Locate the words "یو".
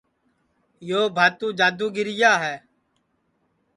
0.89-1.01